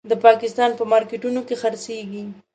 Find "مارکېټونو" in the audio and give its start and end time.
0.91-1.39